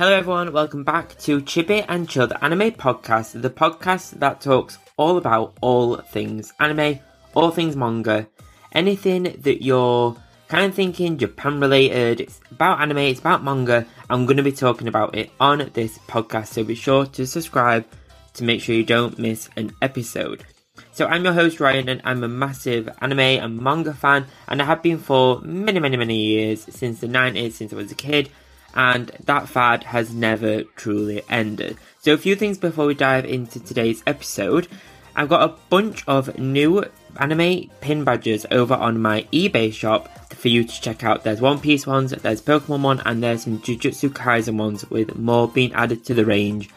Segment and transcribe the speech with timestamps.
[0.00, 0.54] Hello, everyone.
[0.54, 5.96] Welcome back to Chibi and the anime podcast, the podcast that talks all about all
[5.98, 7.00] things anime,
[7.34, 8.26] all things manga,
[8.72, 10.16] anything that you're
[10.48, 12.22] kind of thinking Japan related.
[12.22, 13.86] It's about anime, it's about manga.
[14.08, 17.84] I'm going to be talking about it on this podcast, so be sure to subscribe
[18.32, 20.46] to make sure you don't miss an episode.
[20.92, 24.64] So I'm your host Ryan and I'm a massive anime and manga fan and I
[24.64, 28.30] have been for many many many years since the 90s since I was a kid
[28.74, 31.76] and that fad has never truly ended.
[32.00, 34.68] So a few things before we dive into today's episode.
[35.16, 36.84] I've got a bunch of new
[37.18, 41.24] anime pin badges over on my eBay shop for you to check out.
[41.24, 45.48] There's One Piece ones, there's Pokemon one, and there's some Jujutsu Kaisen ones with more
[45.48, 46.70] being added to the range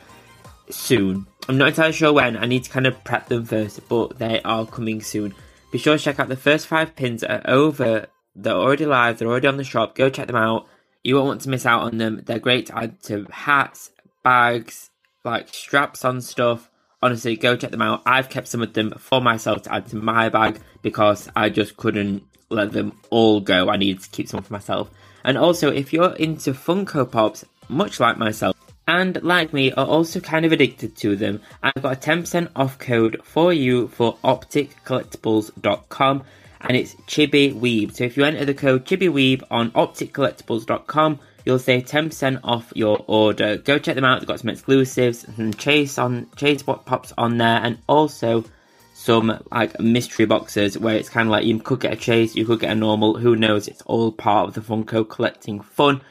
[0.69, 1.27] soon.
[1.47, 4.41] I'm not entirely sure when, I need to kind of prep them first, but they
[4.41, 5.35] are coming soon.
[5.71, 9.19] Be sure to check out the first five pins that are over, they're already live,
[9.19, 10.67] they're already on the shop, go check them out.
[11.03, 12.21] You won't want to miss out on them.
[12.25, 13.91] They're great to add to hats,
[14.23, 14.89] bags,
[15.25, 16.69] like straps on stuff.
[17.01, 18.01] Honestly, go check them out.
[18.05, 21.75] I've kept some of them for myself to add to my bag because I just
[21.75, 23.69] couldn't let them all go.
[23.69, 24.89] I needed to keep some for myself.
[25.25, 28.55] And also, if you're into Funko Pops, much like myself,
[28.87, 32.79] and like me are also kind of addicted to them, I've got a 10% off
[32.79, 36.23] code for you for opticcollectibles.com
[36.63, 37.93] and it's Chibi Weeb.
[37.93, 43.03] So if you enter the code Chibi Weeb on opticcollectibles.com, you'll save 10% off your
[43.07, 43.57] order.
[43.57, 44.19] Go check them out.
[44.19, 48.45] They've got some exclusives, some chase on chase what pops on there, and also
[48.93, 52.45] some like mystery boxes where it's kind of like you could get a chase, you
[52.45, 53.17] could get a normal.
[53.17, 53.67] Who knows?
[53.67, 56.01] It's all part of the Funko collecting fun.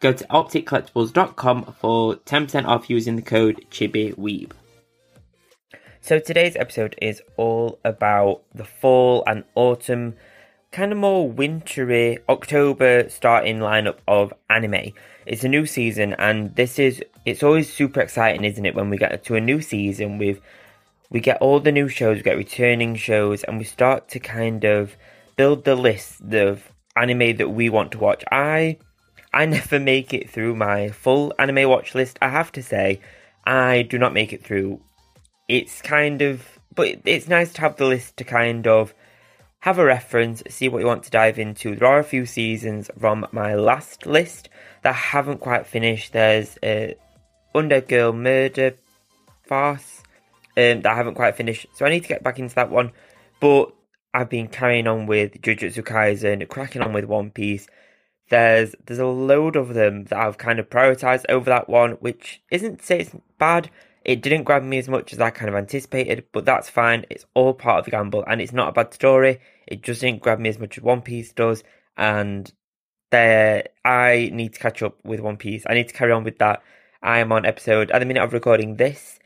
[0.00, 4.50] Go to opticcollectibles.com for 10% off using the code ChibiWeeb.
[6.04, 10.16] So today's episode is all about the fall and autumn,
[10.72, 14.94] kind of more wintry October starting lineup of anime.
[15.26, 18.74] It's a new season, and this is it's always super exciting, isn't it?
[18.74, 20.40] When we get to a new season with
[21.08, 24.64] we get all the new shows, we get returning shows, and we start to kind
[24.64, 24.96] of
[25.36, 28.24] build the list of anime that we want to watch.
[28.32, 28.78] I
[29.32, 32.18] I never make it through my full anime watch list.
[32.20, 33.00] I have to say,
[33.44, 34.80] I do not make it through
[35.52, 38.94] it's kind of, but it's nice to have the list to kind of
[39.60, 41.76] have a reference, see what you want to dive into.
[41.76, 44.48] There are a few seasons from my last list
[44.82, 46.14] that I haven't quite finished.
[46.14, 46.94] There's uh,
[47.54, 48.76] Undead Girl Murder
[49.42, 50.02] Farce
[50.56, 52.92] um, that I haven't quite finished, so I need to get back into that one.
[53.38, 53.74] But
[54.14, 57.66] I've been carrying on with Jujutsu Kaisen, cracking on with One Piece.
[58.30, 62.40] There's there's a load of them that I've kind of prioritized over that one, which
[62.50, 63.68] isn't to say it's bad.
[64.04, 67.06] It didn't grab me as much as I kind of anticipated, but that's fine.
[67.10, 69.40] It's all part of the gamble, and it's not a bad story.
[69.66, 71.62] It just didn't grab me as much as One Piece does,
[71.96, 72.52] and
[73.10, 75.64] there I need to catch up with One Piece.
[75.68, 76.62] I need to carry on with that.
[77.02, 79.18] I am on episode at the minute of recording this.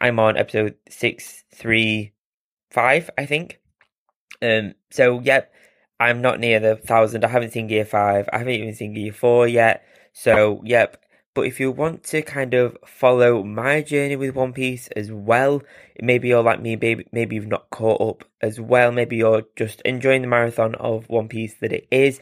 [0.00, 2.12] I'm on episode six three
[2.70, 3.60] five, I think.
[4.40, 4.74] Um.
[4.90, 5.52] So yep,
[6.00, 7.24] I'm not near the thousand.
[7.24, 8.28] I haven't seen Gear five.
[8.32, 9.84] I haven't even seen Gear four yet.
[10.12, 11.03] So yep,
[11.34, 15.62] but if you want to kind of follow my journey with One Piece as well,
[16.00, 19.80] maybe you're like me, maybe, maybe you've not caught up as well, maybe you're just
[19.82, 22.20] enjoying the marathon of One Piece that it is,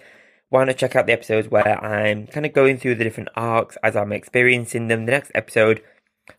[0.49, 3.77] why not check out the episodes where I'm kind of going through the different arcs
[3.83, 5.07] as I'm experiencing them.
[5.07, 5.83] The next episode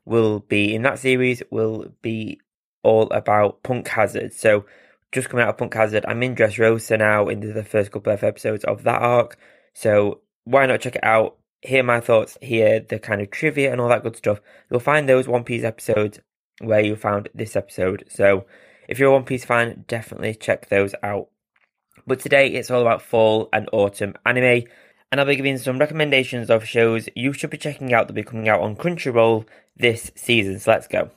[0.06, 2.40] will be, in that series, will be
[2.84, 4.34] all about Punk Hazard.
[4.34, 4.66] So,
[5.12, 8.24] just coming out of Punk Hazard, I'm in Dressrosa now into the first couple of
[8.24, 9.38] episodes of that arc.
[9.74, 11.38] So, why not check it out?
[11.64, 15.08] Hear my thoughts, hear the kind of trivia and all that good stuff, you'll find
[15.08, 16.20] those One Piece episodes
[16.60, 18.06] where you found this episode.
[18.10, 18.46] So
[18.88, 21.30] if you're a One Piece fan, definitely check those out.
[22.06, 24.64] But today it's all about fall and autumn anime,
[25.12, 28.22] and I'll be giving some recommendations of shows you should be checking out that will
[28.22, 29.46] be coming out on Crunchyroll
[29.78, 30.60] this season.
[30.60, 31.12] So let's go.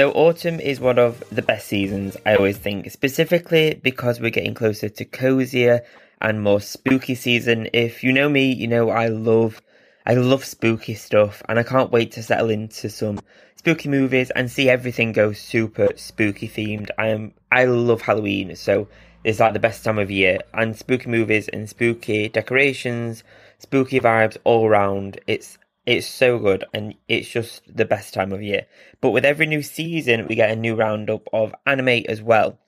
[0.00, 4.54] So, autumn is one of the best seasons, I always think, specifically because we're getting
[4.54, 5.82] closer to cozier
[6.22, 7.68] and more spooky season.
[7.74, 9.60] If you know me, you know I love
[10.06, 13.20] I love spooky stuff and I can't wait to settle into some
[13.56, 16.88] spooky movies and see everything go super spooky themed.
[16.96, 18.88] I am I love Halloween, so
[19.22, 23.22] it's like the best time of year and spooky movies and spooky decorations,
[23.58, 25.20] spooky vibes all around.
[25.26, 28.66] It's it's so good and it's just the best time of year.
[29.00, 32.58] But with every new season, we get a new roundup of anime as well.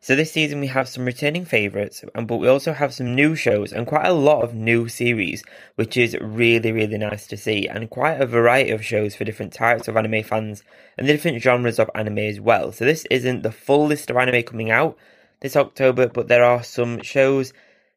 [0.00, 3.36] So this season we have some returning favourites, and but we also have some new
[3.36, 5.44] shows and quite a lot of new series,
[5.76, 9.52] which is really, really nice to see, and quite a variety of shows for different
[9.52, 10.64] types of anime fans
[10.98, 12.72] and the different genres of anime as well.
[12.72, 14.98] So this isn't the full list of anime coming out
[15.40, 17.52] this October, but there are some shows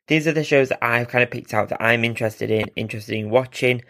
[0.08, 3.16] these are the shows that I've kind of picked out that I'm interested in, interested
[3.18, 3.82] in watching,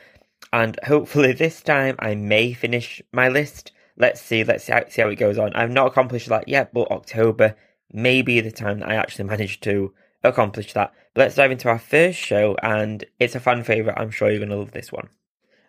[0.51, 3.71] and hopefully this time I may finish my list.
[3.97, 5.53] Let's see, let's see how, see how it goes on.
[5.53, 7.55] I've not accomplished that yet, but October
[7.91, 9.93] may be the time that I actually manage to
[10.23, 10.93] accomplish that.
[11.13, 13.99] But let's dive into our first show, and it's a fan favourite.
[13.99, 15.09] I'm sure you're going to love this one.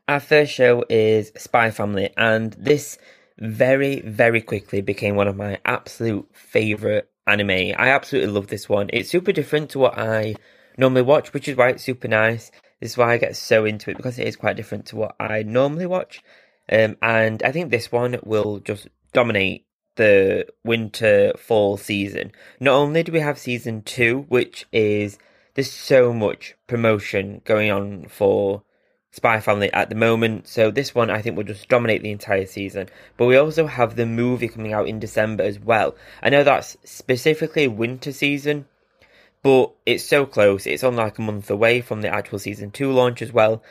[0.08, 2.98] Our first show is Spy Family, and this
[3.38, 7.50] very, very quickly became one of my absolute favourite anime.
[7.50, 8.88] I absolutely love this one.
[8.92, 10.36] It's super different to what I
[10.78, 12.50] normally watch, which is why it's super nice.
[12.80, 15.16] This is why I get so into it because it is quite different to what
[15.18, 16.22] I normally watch.
[16.70, 22.32] Um, and I think this one will just dominate the winter fall season.
[22.60, 25.18] Not only do we have season two, which is
[25.54, 28.62] there's so much promotion going on for
[29.10, 30.46] Spy Family at the moment.
[30.46, 32.88] So this one I think will just dominate the entire season.
[33.16, 35.96] But we also have the movie coming out in December as well.
[36.22, 38.66] I know that's specifically winter season,
[39.46, 40.66] but it's so close.
[40.66, 43.62] It's only like a month away from the actual season two launch as well.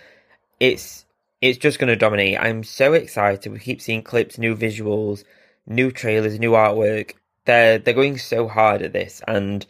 [0.57, 1.04] It's
[1.42, 2.39] it's just going to dominate.
[2.39, 3.51] I'm so excited.
[3.51, 5.25] We keep seeing clips, new visuals,
[5.68, 7.16] new trailers, new artwork.
[7.44, 9.66] They're they're going so hard at this, and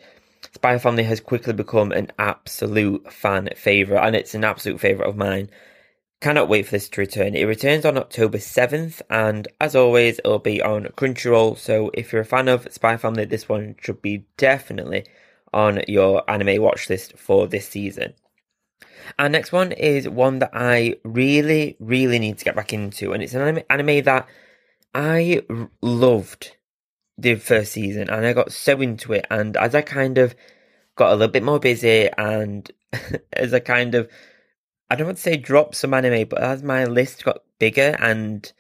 [0.54, 5.18] Spy Family has quickly become an absolute fan favourite, and it's an absolute favourite of
[5.18, 5.50] mine.
[6.22, 7.34] Cannot wait for this to return.
[7.34, 11.57] It returns on October 7th, and as always, it'll be on Crunchyroll.
[11.57, 15.06] So if you're a fan of Spy Family, this one should be definitely
[15.56, 18.13] on your anime watch list for this season.
[19.18, 23.24] Our next one is one that I really, really need to get back into, and
[23.24, 24.28] it's an anime, that
[24.94, 25.42] I
[25.81, 26.56] loved
[27.18, 29.25] the first season and I got so into it.
[29.30, 30.36] And as I kind of
[30.96, 32.69] got a little bit more busy and
[33.34, 34.10] as I kind of,
[34.90, 38.52] I don't want to say dropped some anime, but as my list got bigger and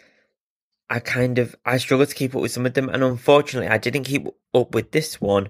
[0.89, 2.89] I kind of, I struggled to keep up with some of them.
[2.89, 5.49] And unfortunately, I didn't keep up with this one,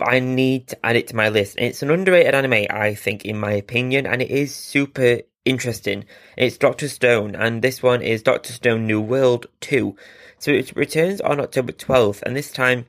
[0.00, 1.56] I need to add it to my list.
[1.56, 6.04] And it's an underrated anime, I think, in my opinion, and it is super interesting.
[6.36, 9.96] It's Doctor Stone, and this one is Doctor Stone New World 2.
[10.38, 12.86] So it returns on October 12th, and this time,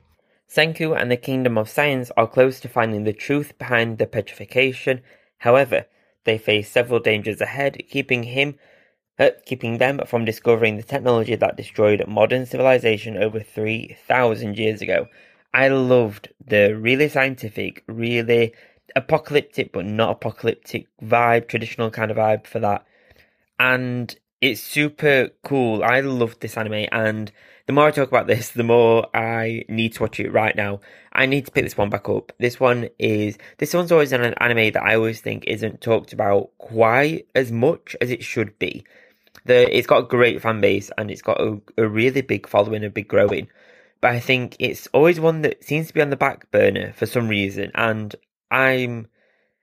[0.48, 5.02] Senku and the Kingdom of Science are close to finding the truth behind the petrification.
[5.38, 5.86] However,
[6.24, 8.56] they face several dangers ahead, keeping him
[9.18, 15.06] uh, keeping them from discovering the technology that destroyed modern civilization over 3,000 years ago.
[15.54, 18.52] I loved the really scientific, really
[18.96, 22.84] apocalyptic but not apocalyptic vibe, traditional kind of vibe for that.
[23.58, 25.82] And it's super cool.
[25.84, 27.32] I love this anime, and
[27.66, 30.80] the more I talk about this, the more I need to watch it right now.
[31.12, 32.32] I need to pick this one back up.
[32.38, 36.50] This one is this one's always an anime that I always think isn't talked about
[36.58, 38.84] quite as much as it should be.
[39.46, 42.84] The it's got a great fan base and it's got a, a really big following,
[42.84, 43.48] a big growing.
[44.04, 47.06] But I think it's always one that seems to be on the back burner for
[47.06, 48.14] some reason, and
[48.50, 49.06] I'm,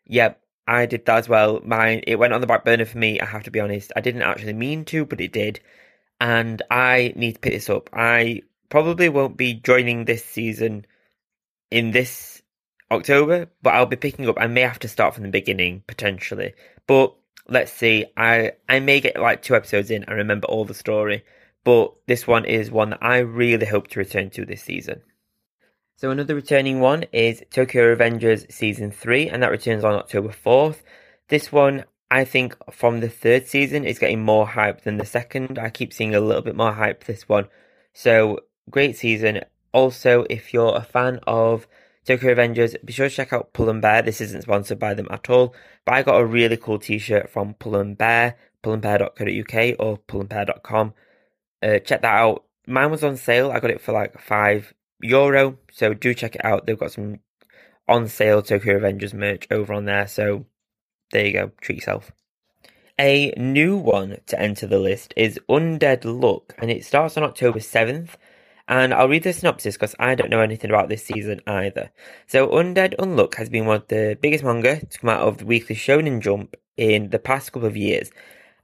[0.04, 0.34] yeah,
[0.66, 1.62] I did that as well.
[1.64, 3.20] Mine, it went on the back burner for me.
[3.20, 3.94] I have to be honest.
[3.96, 5.60] I didn't actually mean to, but it did,
[6.20, 7.92] and I need to pick this up.
[7.94, 10.88] I probably won't be joining this season
[11.70, 12.42] in this
[12.90, 14.38] October, but I'll be picking up.
[14.40, 16.56] I may have to start from the beginning potentially,
[16.88, 17.14] but
[17.48, 18.08] let's see.
[18.18, 21.26] I I may get like two episodes in and remember all the story,
[21.64, 25.02] but this one is one that I really hope to return to this season.
[25.98, 30.82] So another returning one is Tokyo Revengers Season 3, and that returns on October 4th.
[31.28, 35.60] This one, I think, from the third season is getting more hype than the second.
[35.60, 37.50] I keep seeing a little bit more hype this one.
[37.94, 38.40] So,
[38.70, 39.42] great season.
[39.74, 41.68] Also, if you're a fan of
[42.04, 44.02] Tokyo Revengers, be sure to check out Pull and Bear.
[44.02, 45.54] This isn't sponsored by them at all,
[45.86, 50.94] but I got a really cool t-shirt from Pull and Bear, pullandbear.co.uk or pullandbear.com.
[51.62, 52.46] Uh, check that out.
[52.68, 53.52] Mine was on sale.
[53.52, 55.58] I got it for like five euro.
[55.72, 56.66] So do check it out.
[56.66, 57.20] They've got some
[57.88, 60.08] on sale Tokyo Revengers merch over on there.
[60.08, 60.46] So
[61.12, 61.52] there you go.
[61.62, 62.12] Treat yourself.
[63.00, 67.60] A new one to enter the list is Undead Luck, and it starts on October
[67.60, 68.10] 7th.
[68.68, 71.92] And I'll read the synopsis because I don't know anything about this season either.
[72.28, 75.46] So, Undead Unluck has been one of the biggest manga to come out of the
[75.46, 78.12] weekly Shonen Jump in the past couple of years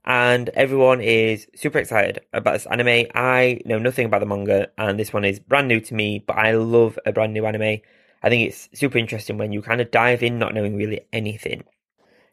[0.07, 3.07] and everyone is super excited about this anime.
[3.13, 6.37] I know nothing about the manga, and this one is brand new to me, but
[6.37, 7.81] I love a brand new anime.
[8.23, 11.65] I think it's super interesting when you kind of dive in not knowing really anything.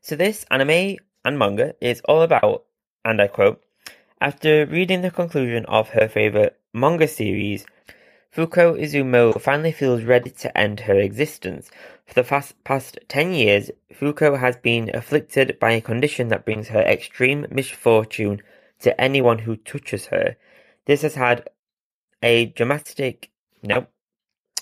[0.01, 2.65] So, this anime and manga is all about,
[3.05, 3.61] and I quote,
[4.21, 7.67] after reading the conclusion of her favourite manga series,
[8.35, 11.71] Fuko Izumo finally feels ready to end her existence.
[12.05, 16.81] For the past 10 years, Fuko has been afflicted by a condition that brings her
[16.81, 18.43] extreme misfortune
[18.81, 20.37] to anyone who touches her.
[20.87, 21.49] This has had
[22.25, 23.31] a dramatic,
[23.63, 23.87] no,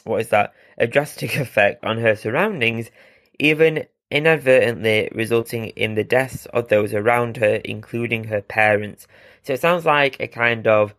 [0.05, 0.52] what is that?
[0.76, 2.91] A drastic effect on her surroundings,
[3.38, 9.07] even inadvertently resulting in the deaths of those around her, including her parents.
[9.43, 10.95] So it sounds like a kind of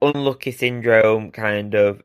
[0.00, 2.02] unlucky syndrome, kind of.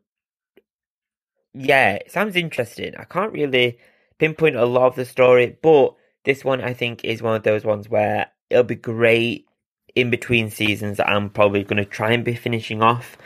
[1.53, 2.95] Yeah, sounds interesting.
[2.97, 3.79] I can't really
[4.19, 7.63] pinpoint a lot of the story, but this one I think is one of those
[7.63, 9.47] ones where it'll be great
[9.95, 13.17] in between seasons that I'm probably going to try and be finishing off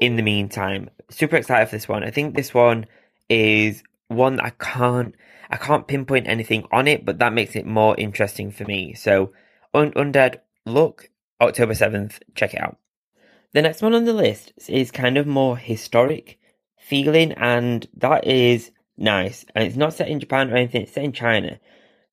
[0.00, 0.90] in the meantime.
[1.08, 2.02] Super excited for this one.
[2.02, 2.86] I think this one
[3.28, 5.14] is one that I can't
[5.48, 8.94] I can't pinpoint anything on it, but that makes it more interesting for me.
[8.94, 9.32] So
[9.74, 11.10] Un- Undead look
[11.40, 12.78] October 7th, check it out.
[13.56, 16.38] The next one on the list is kind of more historic
[16.78, 19.46] feeling, and that is nice.
[19.54, 21.58] And it's not set in Japan or anything, it's set in China.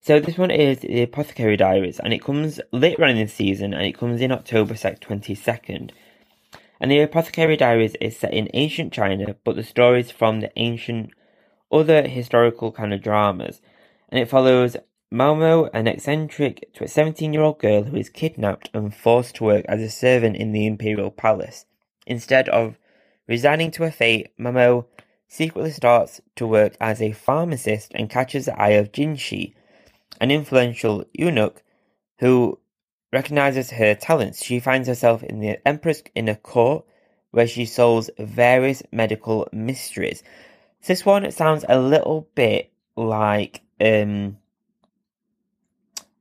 [0.00, 3.74] So this one is the Apothecary Diaries, and it comes later on in the season,
[3.74, 5.90] and it comes in October 22nd.
[6.80, 11.10] And the Apothecary Diaries is set in ancient China, but the stories from the ancient
[11.70, 13.60] other historical kind of dramas,
[14.08, 14.78] and it follows
[15.14, 20.34] Maomao, an eccentric 17-year-old girl who is kidnapped and forced to work as a servant
[20.34, 21.66] in the imperial palace.
[22.04, 22.76] Instead of
[23.28, 24.86] resigning to her fate, Maomao
[25.28, 29.54] secretly starts to work as a pharmacist and catches the eye of Jinshi,
[30.20, 31.62] an influential eunuch
[32.18, 32.58] who
[33.12, 34.44] recognizes her talents.
[34.44, 36.84] She finds herself in the Emperor's inner court
[37.30, 40.24] where she solves various medical mysteries.
[40.84, 44.38] This one sounds a little bit like um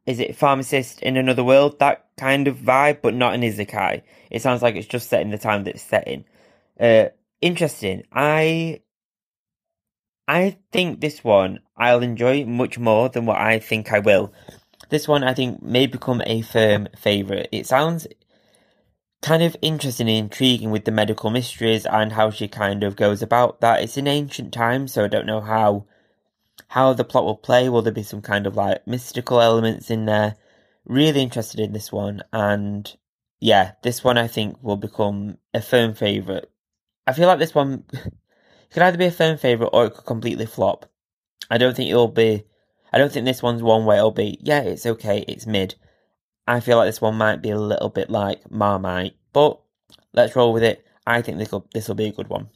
[0.06, 1.80] is it pharmacist in another world?
[1.80, 4.02] That kind of vibe, but not an isekai.
[4.30, 6.26] It sounds like it's just set in the time that it's set in.
[6.80, 7.10] Uh
[7.42, 8.04] interesting.
[8.12, 8.82] I
[10.28, 14.34] I think this one I'll enjoy much more than what I think I will.
[14.90, 17.50] This one I think may become a firm favourite.
[17.52, 18.08] It sounds
[19.22, 23.22] kind of interesting and intriguing with the medical mysteries and how she kind of goes
[23.22, 23.82] about that.
[23.82, 25.86] It's in ancient times, so I don't know how
[26.68, 27.70] how the plot will play.
[27.70, 30.36] Will there be some kind of like mystical elements in there?
[30.86, 32.94] Really interested in this one, and
[33.40, 36.46] yeah, this one I think will become a firm favourite.
[37.06, 37.84] I feel like this one
[38.72, 40.90] could either be a firm favourite or it could completely flop.
[41.50, 42.46] I don't think it'll be.
[42.92, 45.76] I don't think this one's one where it'll be, yeah, it's okay, it's mid.
[46.48, 49.60] I feel like this one might be a little bit like Marmite, but
[50.14, 50.86] let's roll with it.
[51.06, 52.50] I think this will be a good one.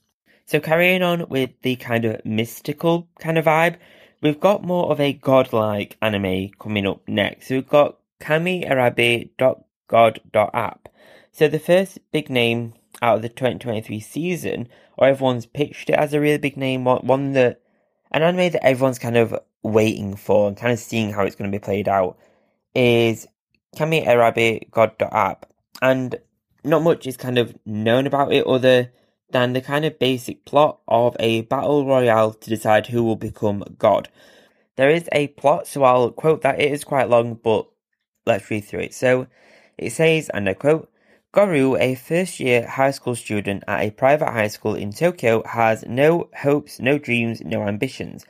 [0.47, 3.75] So carrying on with the kind of mystical kind of vibe,
[4.21, 7.47] we've got more of a godlike anime coming up next.
[7.47, 9.31] So we've got KamiErabi
[10.53, 10.89] app.
[11.33, 16.13] So the first big name out of the 2023 season, or everyone's pitched it as
[16.13, 17.59] a really big name, one that
[18.11, 21.51] an anime that everyone's kind of waiting for and kind of seeing how it's going
[21.51, 22.17] to be played out,
[22.73, 23.27] is
[23.75, 25.51] KamiErabi God.app.
[25.81, 26.15] And
[26.63, 28.93] not much is kind of known about it other
[29.29, 33.63] than the kind of basic plot of a battle royale to decide who will become
[33.77, 34.09] God.
[34.77, 36.59] There is a plot, so I'll quote that.
[36.59, 37.67] It is quite long, but
[38.25, 38.93] let's read through it.
[38.93, 39.27] So
[39.77, 40.91] it says, and I quote,
[41.31, 45.83] Goro, a first year high school student at a private high school in Tokyo, has
[45.87, 48.25] no hopes, no dreams, no ambitions.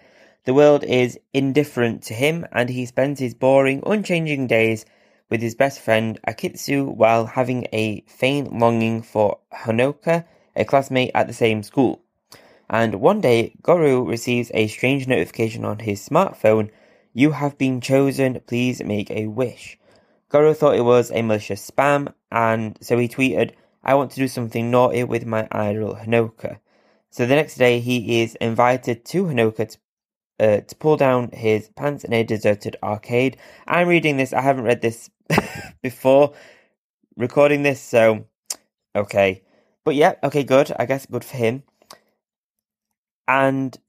[0.46, 4.86] The world is indifferent to him, and he spends his boring, unchanging days
[5.30, 10.26] with his best friend Akitsu while having a faint longing for Honoka,
[10.58, 12.02] a classmate at the same school.
[12.70, 16.70] And one day, Goro receives a strange notification on his smartphone
[17.14, 19.80] You have been chosen, please make a wish.
[20.30, 24.28] Goro thought it was a malicious spam, and so he tweeted, I want to do
[24.28, 26.60] something naughty with my idol Honoka.
[27.10, 29.78] So the next day, he is invited to Honoka to,
[30.46, 33.38] uh, to pull down his pants in a deserted arcade.
[33.66, 35.10] I'm reading this, I haven't read this
[35.82, 36.34] before
[37.16, 38.26] recording this, so
[38.94, 39.44] okay.
[39.88, 40.74] But yeah, okay, good.
[40.78, 41.64] I guess good for him.
[43.26, 43.80] And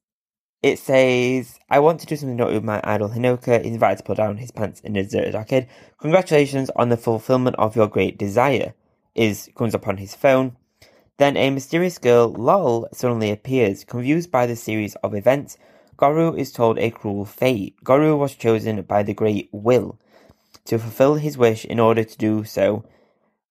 [0.63, 3.65] it says, I want to do something naughty with my idol Honoka.
[3.65, 5.67] He's invited to pull down his pants in a deserted arcade.
[6.01, 8.75] Congratulations on the fulfillment of your great desire.
[9.17, 10.57] Is comes up on his phone.
[11.17, 13.83] Then a mysterious girl, Lol, suddenly appears.
[13.83, 15.59] Confused by the series of events,
[15.97, 17.75] Goro is told a cruel fate.
[17.83, 19.99] Goro was chosen by the Great Will.
[20.67, 22.85] To fulfill his wish in order to do so,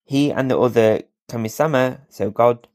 [0.06, 2.68] he and the other Kamisama, so God,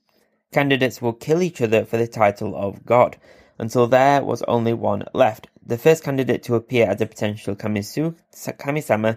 [0.52, 3.16] candidates will kill each other for the title of God
[3.58, 5.48] until there was only one left.
[5.64, 9.16] The first candidate to appear as a potential Kamisu, Kamisama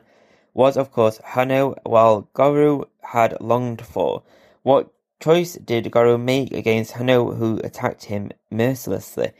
[0.54, 4.24] was, of course, Hano, while Goro had longed for.
[4.64, 9.32] What choice did Goro make against Hano, who attacked him mercilessly?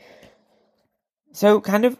[1.32, 1.98] So, kind of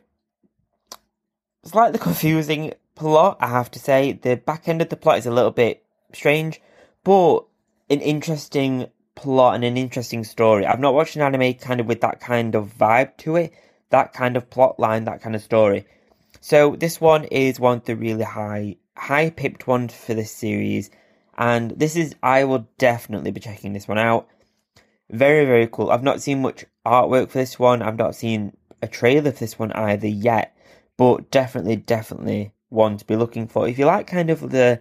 [1.65, 4.12] slightly confusing plot, I have to say.
[4.12, 6.61] The back end of the plot is a little bit strange,
[7.03, 7.47] but
[7.88, 10.66] an interesting plot and an interesting story.
[10.66, 13.52] I've not watched an anime kind of with that kind of vibe to it,
[13.90, 15.87] that kind of plot line, that kind of story.
[16.40, 20.90] So this one is one of the really high, high picked ones for this series,
[21.37, 24.28] and this is I will definitely be checking this one out.
[25.11, 25.90] Very very cool.
[25.90, 27.83] I've not seen much artwork for this one.
[27.83, 30.57] I've not seen a trailer for this one either yet,
[30.97, 33.69] but definitely definitely one to be looking for.
[33.69, 34.81] If you like kind of the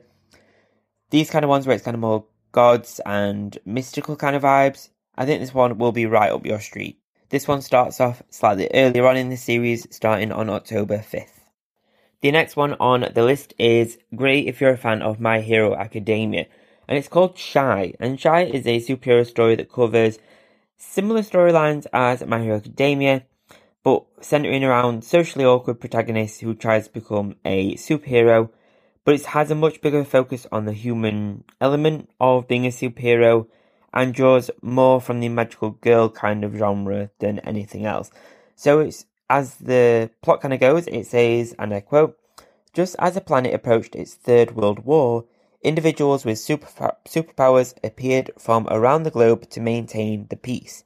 [1.12, 4.88] these kind of ones where it's kind of more gods and mystical kind of vibes,
[5.17, 6.97] I think this one will be right up your street.
[7.27, 11.41] This one starts off slightly earlier on in the series, starting on October 5th.
[12.21, 15.75] The next one on the list is great if you're a fan of My Hero
[15.75, 16.45] Academia,
[16.88, 17.93] and it's called Shy.
[18.00, 20.17] And Shy is a superhero story that covers
[20.77, 23.25] similar storylines as My Hero Academia,
[23.83, 28.50] but centering around socially awkward protagonists who tries to become a superhero,
[29.05, 33.47] but it has a much bigger focus on the human element of being a superhero
[33.93, 38.12] and draws more from the magical girl kind of genre than anything else.
[38.55, 42.17] So it's as the plot kind of goes, it says, and I quote,
[42.74, 45.25] just as the planet approached its third world war,
[45.62, 46.67] individuals with super,
[47.07, 50.83] superpowers appeared from around the globe to maintain the peace.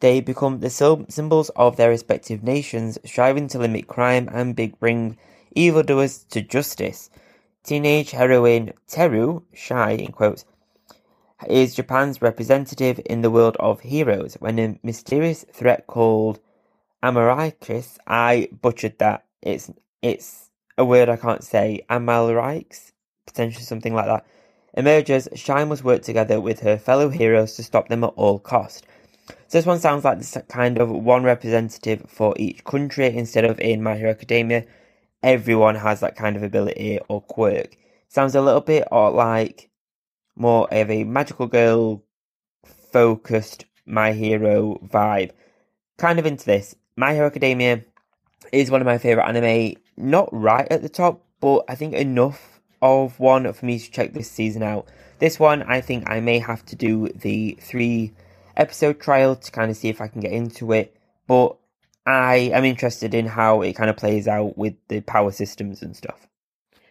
[0.00, 0.70] They become the
[1.08, 5.16] symbols of their respective nations, striving to limit crime and big bring
[5.54, 7.10] evildoers to justice.
[7.64, 10.08] Teenage heroine Teru, shy
[11.48, 16.40] is Japan's representative in the world of heroes when a mysterious threat called
[17.04, 19.26] Amarikis, I butchered that.
[19.42, 19.70] It's
[20.02, 21.84] it's a word I can't say.
[21.88, 22.90] Amalrikes,
[23.26, 24.26] potentially something like that.
[24.74, 28.86] Emerges, Shine must work together with her fellow heroes to stop them at all cost.
[29.28, 33.60] So this one sounds like this kind of one representative for each country instead of
[33.60, 34.64] in My Hero Academia.
[35.22, 37.76] Everyone has that kind of ability or quirk.
[38.08, 39.70] Sounds a little bit or like
[40.36, 42.02] more of a magical girl
[42.92, 45.30] focused My Hero vibe.
[45.96, 46.74] Kind of into this.
[46.96, 47.84] My Hero Academia
[48.52, 49.76] is one of my favourite anime.
[49.96, 54.12] Not right at the top, but I think enough of one for me to check
[54.12, 54.88] this season out.
[55.20, 58.12] This one, I think I may have to do the three
[58.56, 60.96] episode trial to kind of see if I can get into it.
[61.26, 61.56] But
[62.06, 65.96] I am interested in how it kind of plays out with the power systems and
[65.96, 66.26] stuff.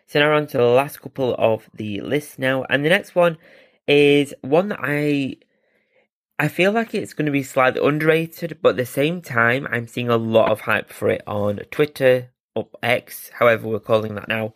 [0.07, 3.37] So now on to the last couple of the list now, and the next one
[3.87, 5.37] is one that I
[6.41, 9.87] I feel like it's going to be slightly underrated, but at the same time, I'm
[9.87, 14.27] seeing a lot of hype for it on Twitter, or X, however we're calling that
[14.27, 14.55] now,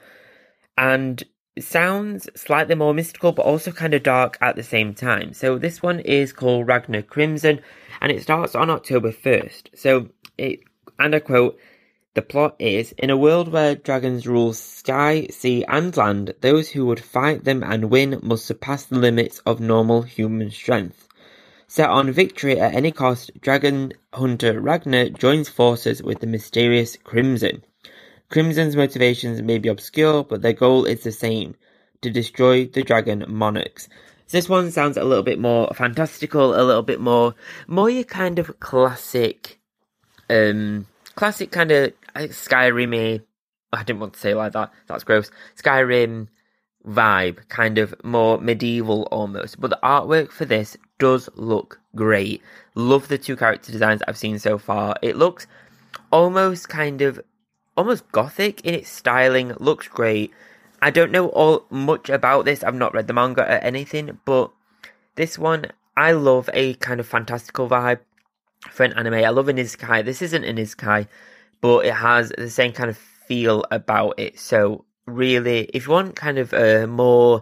[0.78, 1.24] and
[1.60, 5.34] sounds slightly more mystical, but also kind of dark at the same time.
[5.34, 7.62] So this one is called Ragna Crimson,
[8.02, 9.78] and it starts on October 1st.
[9.78, 10.62] So it,
[11.00, 11.60] and I quote,
[12.16, 16.86] the plot is, in a world where dragons rule sky, sea and land, those who
[16.86, 21.10] would fight them and win must surpass the limits of normal human strength.
[21.68, 27.66] Set on victory at any cost, dragon hunter Ragna joins forces with the mysterious Crimson.
[28.30, 31.56] Crimson's motivations may be obscure, but their goal is the same
[32.02, 33.90] to destroy the dragon monarchs.
[34.28, 37.36] So this one sounds a little bit more fantastical, a little bit more,
[37.68, 39.60] more your kind of classic,
[40.30, 43.22] um, classic kind of Skyrim.
[43.74, 44.72] I didn't want to say like that.
[44.88, 45.32] That's gross.
[45.62, 46.28] Skyrim
[46.88, 49.60] vibe, kind of more medieval almost.
[49.60, 52.42] But the artwork for this does look great.
[52.76, 54.96] Love the two character designs I've seen so far.
[55.02, 55.48] It looks
[56.12, 57.20] almost kind of
[57.76, 60.32] almost gothic in its styling, looks great.
[60.82, 62.64] I don't know all much about this.
[62.64, 64.52] I've not read the manga or anything, but
[65.16, 68.00] this one I love a kind of fantastical vibe
[68.72, 69.14] for an anime.
[69.16, 69.56] I love an.
[70.02, 70.58] This isn't an
[71.62, 74.40] but it has the same kind of feel about it.
[74.40, 77.42] So really, if you want kind of a more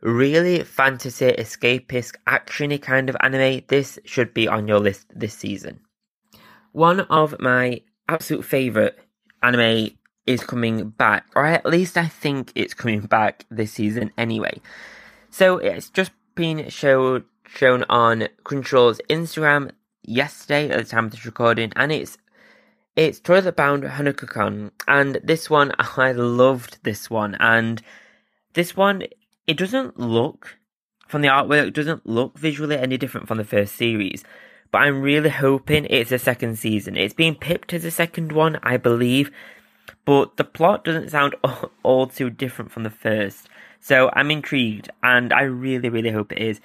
[0.00, 5.80] really fantasy escapist actiony kind of anime, this should be on your list this season.
[6.72, 8.98] One of my absolute favorite
[9.42, 9.90] anime
[10.26, 14.60] is coming back, or at least I think it's coming back this season anyway.
[15.30, 19.70] So it's just been showed shown on Crunchyroll's Instagram
[20.08, 22.18] yesterday at the time of this recording, and it's
[22.96, 27.82] it's Toilet Bound Hanako-kun, and this one I loved this one, and
[28.54, 29.04] this one
[29.46, 30.58] it doesn't look
[31.06, 34.24] from the artwork doesn't look visually any different from the first series,
[34.70, 36.96] but I'm really hoping it's a second season.
[36.96, 39.30] It's being pipped as a second one, I believe,
[40.04, 43.48] but the plot doesn't sound all, all too different from the first.
[43.80, 46.60] So I'm intrigued, and I really, really hope it is.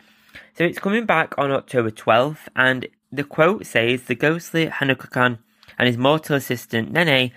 [0.56, 5.38] So it's coming back on October 12th, and the quote says the ghostly Hanako-kun
[5.78, 7.32] and his mortal assistant Nene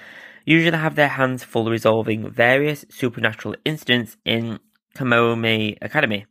[0.46, 4.58] usually have their hands full resolving various supernatural incidents in
[4.94, 6.24] Kamome Academy.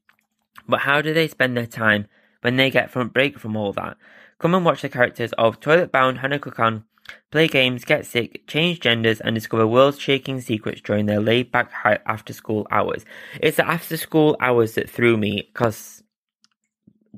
[0.68, 2.08] But how do they spend their time
[2.42, 3.98] when they get front break from all that?
[4.40, 6.84] Come and watch the characters of Toilet Bound Hanako-kun
[7.30, 11.72] play games, get sick, change genders, and discover world-shaking secrets during their laid-back
[12.08, 13.06] after-school hours.
[13.42, 16.02] It's the after-school hours that threw me, because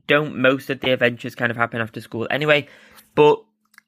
[0.07, 2.67] don't most of the adventures kind of happen after school anyway?
[3.15, 3.43] But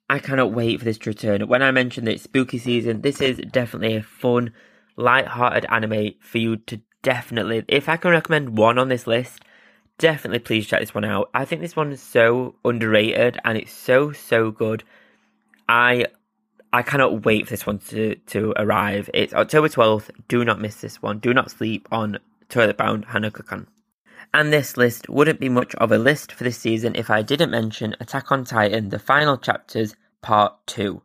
[0.08, 1.48] I cannot wait for this to return.
[1.48, 4.52] When I mentioned that it's spooky season, this is definitely a fun,
[4.96, 7.64] light-hearted anime for you to definitely.
[7.68, 9.42] If I can recommend one on this list,
[9.98, 11.30] definitely please check this one out.
[11.32, 14.82] I think this one is so underrated and it's so so good.
[15.68, 16.06] I
[16.72, 19.10] I cannot wait for this one to to arrive.
[19.14, 20.10] It's October twelfth.
[20.28, 21.18] Do not miss this one.
[21.18, 23.68] Do not sleep on Toilet Bound Hanako-kun.
[24.32, 27.50] And this list wouldn't be much of a list for this season if I didn't
[27.50, 31.02] mention Attack on Titan, the final chapters, part 2.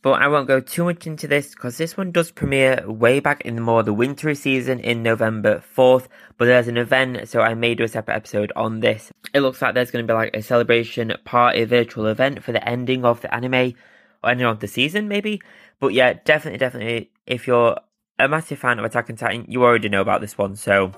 [0.00, 3.42] But I won't go too much into this because this one does premiere way back
[3.42, 6.06] in the more the wintry season in November 4th.
[6.38, 9.10] But there's an event, so I may do a separate episode on this.
[9.34, 12.66] It looks like there's going to be like a celebration party virtual event for the
[12.66, 13.74] ending of the anime
[14.22, 15.42] or ending of the season, maybe.
[15.80, 17.76] But yeah, definitely, definitely, if you're
[18.18, 20.56] a massive fan of Attack on Titan, you already know about this one.
[20.56, 20.92] So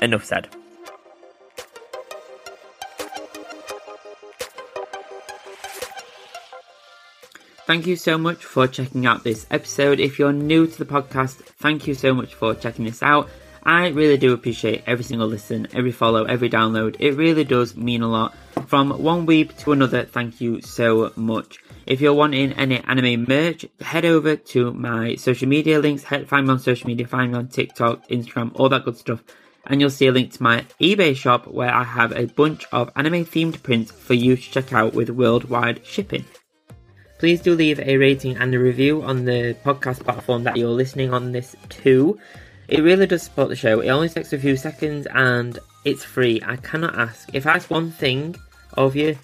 [0.00, 0.48] enough said.
[7.66, 9.98] Thank you so much for checking out this episode.
[9.98, 13.28] If you're new to the podcast, thank you so much for checking this out.
[13.64, 16.94] I really do appreciate every single listen, every follow, every download.
[17.00, 18.36] It really does mean a lot.
[18.68, 21.58] From one week to another, thank you so much.
[21.86, 26.04] If you're wanting any anime merch, head over to my social media links.
[26.04, 29.24] Find me on social media, find me on TikTok, Instagram, all that good stuff.
[29.66, 32.90] And you'll see a link to my eBay shop where I have a bunch of
[32.96, 36.24] anime themed prints for you to check out with worldwide shipping.
[37.18, 41.12] Please do leave a rating and a review on the podcast platform that you're listening
[41.12, 42.18] on this to.
[42.68, 43.80] It really does support the show.
[43.80, 46.42] It only takes a few seconds and it's free.
[46.44, 47.28] I cannot ask.
[47.32, 48.36] If I ask one thing
[48.74, 49.16] of you,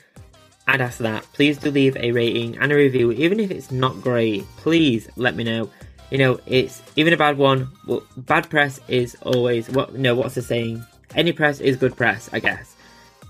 [0.67, 1.25] I'd ask that.
[1.35, 4.45] Please do leave a rating and a review, even if it's not great.
[4.57, 5.69] Please let me know.
[6.13, 7.69] You know, it's even a bad one.
[7.87, 9.95] Well, bad press is always what.
[9.95, 10.85] No, what's the saying?
[11.15, 12.77] Any press is good press, I guess.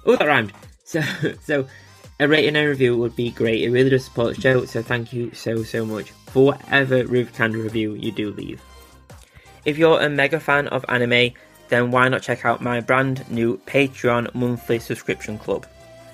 [0.05, 0.53] Oh, that rhymed.
[0.85, 1.01] So,
[1.42, 1.66] so
[2.21, 3.62] a rating and review would be great.
[3.62, 7.55] It really does support the show, so thank you so, so much for whatever kind
[7.55, 8.61] of review you do leave.
[9.64, 11.33] If you're a mega fan of anime,
[11.68, 15.66] then why not check out my brand new Patreon monthly subscription club?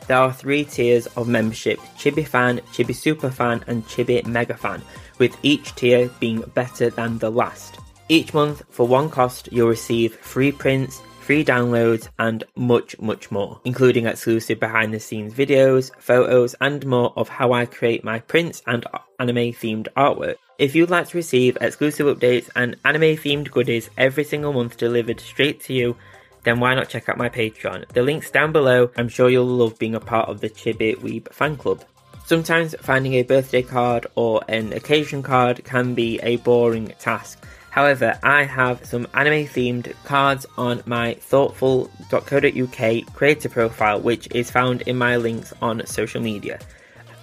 [0.09, 4.83] There are three tiers of membership Chibi Fan, Chibi Super Fan, and Chibi Mega Fan,
[5.18, 7.79] with each tier being better than the last.
[8.09, 13.61] Each month, for one cost, you'll receive free prints, free downloads, and much, much more,
[13.66, 18.62] including exclusive behind the scenes videos, photos, and more of how I create my prints
[18.66, 18.87] and
[19.21, 20.37] anime themed artwork.
[20.59, 25.21] If you'd like to receive exclusive updates and anime themed goodies every single month delivered
[25.21, 25.97] straight to you,
[26.44, 27.88] then why not check out my Patreon?
[27.88, 28.90] The link's down below.
[28.96, 31.85] I'm sure you'll love being a part of the Chibi Weeb fan club.
[32.27, 37.44] Sometimes finding a birthday card or an occasion card can be a boring task.
[37.70, 44.83] However, I have some anime themed cards on my thortful.co.uk creator profile, which is found
[44.83, 46.59] in my links on social media.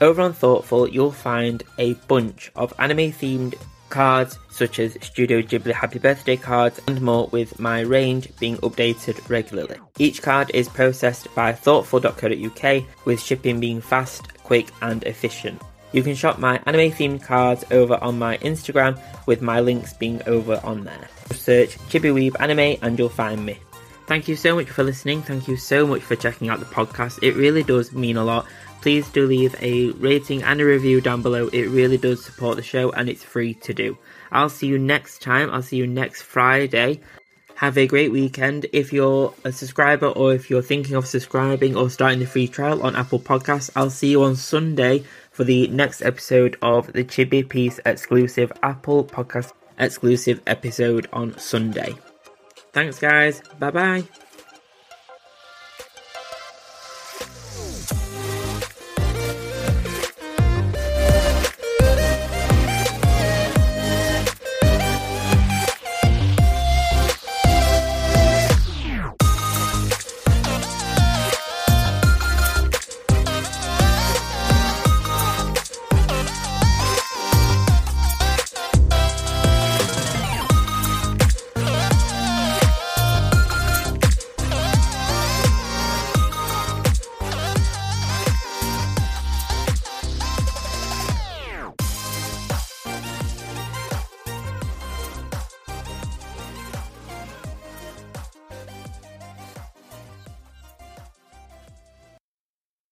[0.02, 3.56] Over on Thortful, you'll find a bunch of anime themed
[3.90, 9.28] cards such as Studio Ghibli Happy Birthday cards and more with my range being updated
[9.30, 9.78] regularly.
[9.98, 15.62] Each card is processed by thortful.co.uk with shipping being fast, quick and efficient.
[15.92, 20.22] You can shop my anime themed cards over on my Instagram with my links being
[20.28, 21.08] over on there.
[21.32, 23.58] Search Chibiweeb Anime and you'll find me.
[24.08, 25.24] Thank you so much for listening.
[25.24, 27.24] Thank you so much for checking out the podcast.
[27.24, 28.46] It really does mean a lot.
[28.86, 31.48] Please do leave a rating and a review down below.
[31.48, 33.98] It really does support the show and it's free to do.
[34.32, 35.50] I'll see you next time.
[35.50, 37.00] I'll see you next Friday.
[37.56, 38.68] Have a great weekend.
[38.74, 42.84] If you're a subscriber or if you're thinking of subscribing or starting the free trial
[42.84, 47.50] on Apple Podcasts, I'll see you on Sunday for the next episode of the Chibi
[47.50, 51.96] Piece exclusive Apple Podcast exclusive episode on Sunday.
[52.72, 53.42] Thanks, guys.
[53.58, 54.25] Bye bye.